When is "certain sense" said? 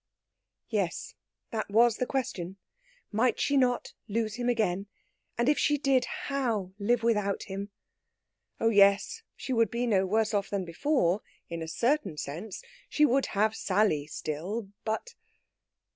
11.67-12.63